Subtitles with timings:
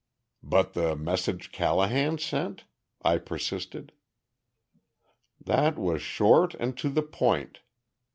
[0.41, 2.63] "But the message Callahan sent?"
[3.03, 3.91] I persisted.
[5.39, 7.59] "That was short and to the point.